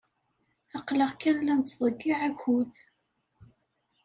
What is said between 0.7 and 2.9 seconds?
Aql-aɣ kan la nettḍeyyiɛ akud.